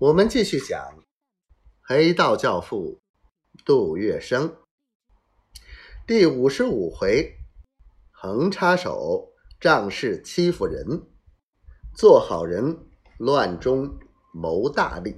[0.00, 1.02] 我们继续讲
[1.80, 3.00] 黑道教父
[3.64, 4.54] 杜月笙
[6.06, 7.34] 第五十五回：
[8.12, 11.08] 横插手，仗势欺负人；
[11.96, 12.78] 做好人，
[13.18, 13.98] 乱中
[14.32, 15.16] 谋大利。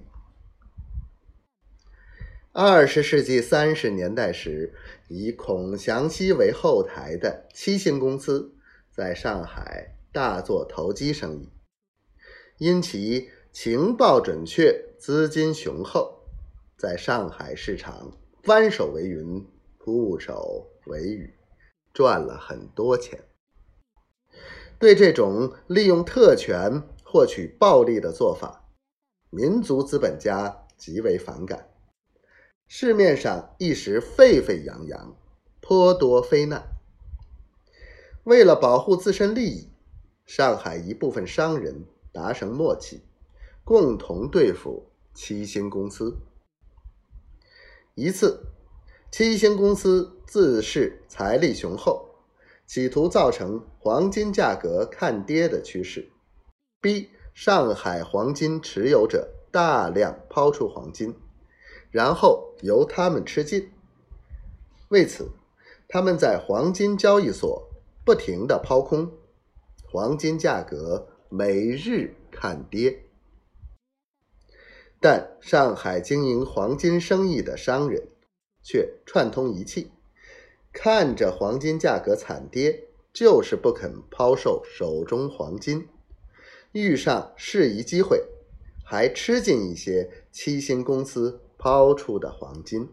[2.52, 4.74] 二十世纪三十年代时，
[5.10, 8.56] 以孔祥熙为后台的七星公司
[8.90, 11.50] 在上海大做投机生意，
[12.56, 13.28] 因其。
[13.52, 16.20] 情报准确，资金雄厚，
[16.76, 18.12] 在上海市场
[18.44, 19.44] 翻手为云，
[19.76, 21.34] 覆手为雨，
[21.92, 23.18] 赚了很多钱。
[24.78, 28.68] 对这种利用特权获取暴利的做法，
[29.30, 31.68] 民族资本家极为反感。
[32.68, 35.16] 市面上一时沸沸扬扬，
[35.60, 36.62] 颇多非难。
[38.22, 39.68] 为了保护自身利益，
[40.24, 43.02] 上海一部分商人达成默契。
[43.64, 46.16] 共同对付七星公司。
[47.94, 48.46] 一次，
[49.10, 52.08] 七星公司自恃财力雄厚，
[52.66, 56.10] 企图造成黄金价格看跌的趋势，
[56.80, 61.14] 逼上海黄金持有者大量抛出黄金，
[61.90, 63.70] 然后由他们吃进。
[64.88, 65.30] 为此，
[65.88, 67.68] 他们在黄金交易所
[68.04, 69.12] 不停的抛空，
[69.90, 73.04] 黄金价格每日看跌。
[75.02, 78.06] 但上海经营黄金生意的商人
[78.62, 79.90] 却串通一气，
[80.74, 85.88] 看着黄金价格惨跌，就是不肯抛售手中黄金，
[86.72, 88.28] 遇上适宜机会，
[88.84, 92.86] 还吃进一些七星公司抛出的黄金。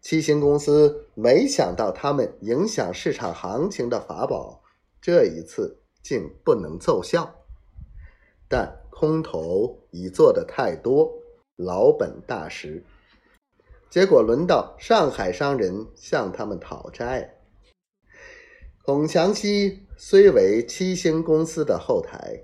[0.00, 4.64] 七星公司没想到他们影响市场行情的法宝，
[5.00, 7.44] 这一次竟不能奏效，
[8.48, 8.82] 但。
[8.98, 11.12] 空头已做的太多，
[11.56, 12.82] 老本大失，
[13.90, 17.34] 结果轮到上海商人向他们讨债。
[18.82, 22.40] 孔祥熙虽为七星公司的后台，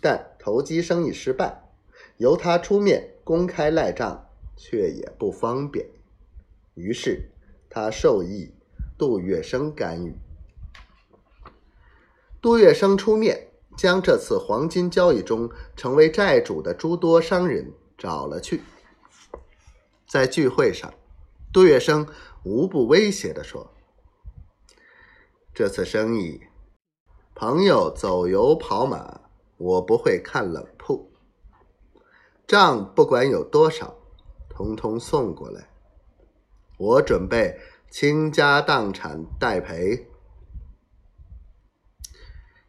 [0.00, 1.60] 但投机生意失败，
[2.18, 5.84] 由他出面公开赖账，却也不方便。
[6.74, 7.28] 于是
[7.68, 8.54] 他授意
[8.96, 10.14] 杜月笙干预。
[12.40, 13.49] 杜月笙出面。
[13.80, 18.60] 将这次黄金交易中成为债主的诸多商人找了去，
[20.06, 20.92] 在聚会上，
[21.50, 22.06] 杜月笙
[22.44, 23.72] 无不威胁地说
[25.56, 26.42] ：“这次生意，
[27.34, 29.22] 朋友走油跑马，
[29.56, 31.10] 我不会看冷铺，
[32.46, 33.96] 账不管有多少，
[34.50, 35.70] 通通送过来，
[36.76, 37.58] 我准备
[37.90, 40.06] 倾家荡产代赔。”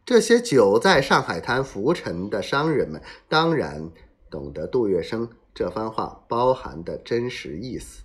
[0.04, 3.92] 这些久在上海滩浮沉的商人们，当然
[4.28, 8.02] 懂得杜月笙这番话包含的真实意思，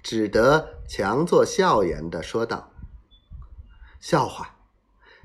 [0.00, 2.70] 只得强作笑颜的说道
[3.98, 4.56] ：“笑话，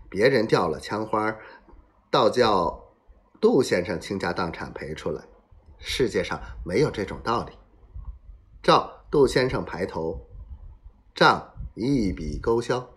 [0.09, 1.37] 别人掉了枪花，
[2.09, 2.95] 倒叫
[3.39, 5.23] 杜先生倾家荡产赔出来，
[5.77, 7.51] 世界上没有这种道理。
[8.63, 10.27] 照杜先生排头，
[11.13, 12.89] 账一笔勾销。”